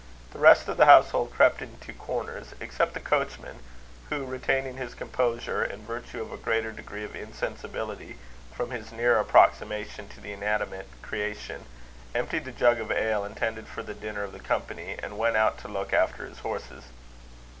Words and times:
The 0.33 0.39
rest 0.39 0.67
of 0.67 0.77
the 0.77 0.87
household 0.87 1.31
crept 1.31 1.61
into 1.61 1.93
corners, 1.93 2.55
except 2.59 2.95
the 2.95 2.99
coachman, 2.99 3.59
who, 4.09 4.25
retaining 4.25 4.77
his 4.77 4.95
composure, 4.95 5.63
in 5.63 5.85
virtue 5.85 6.19
of 6.23 6.31
a 6.31 6.37
greater 6.37 6.71
degree 6.71 7.03
of 7.03 7.15
insensibility 7.15 8.17
from 8.51 8.71
his 8.71 8.91
nearer 8.91 9.19
approximation 9.19 10.09
to 10.09 10.19
the 10.19 10.33
inanimate 10.33 10.87
creation, 11.03 11.65
emptied 12.15 12.45
the 12.45 12.51
jug 12.51 12.79
of 12.79 12.91
ale 12.91 13.23
intended 13.23 13.67
for 13.67 13.83
the 13.83 13.93
dinner 13.93 14.23
of 14.23 14.31
the 14.31 14.39
company, 14.39 14.97
and 14.97 15.19
went 15.19 15.37
out 15.37 15.59
to 15.59 15.67
look 15.67 15.93
after 15.93 16.25
his 16.25 16.39
horses. 16.39 16.85